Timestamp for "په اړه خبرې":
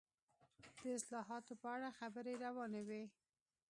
1.61-2.33